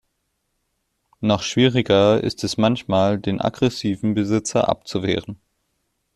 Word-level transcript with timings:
Noch 1.19 1.43
schwieriger 1.43 2.23
ist 2.23 2.43
es 2.43 2.57
manchmal, 2.57 3.19
den 3.19 3.39
aggressiven 3.39 4.15
Besitzer 4.15 4.67
abzuwehren. 4.67 5.39